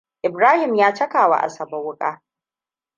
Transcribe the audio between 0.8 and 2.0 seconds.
cakawa Asabe